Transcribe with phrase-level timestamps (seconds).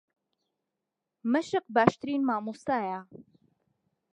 [1.31, 2.99] مەشق باشترین مامۆستایە.